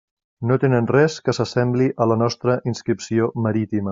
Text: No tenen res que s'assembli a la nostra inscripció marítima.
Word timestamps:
No 0.51 0.55
tenen 0.63 0.87
res 0.95 1.17
que 1.27 1.35
s'assembli 1.39 1.91
a 2.05 2.09
la 2.13 2.19
nostra 2.23 2.57
inscripció 2.73 3.33
marítima. 3.49 3.89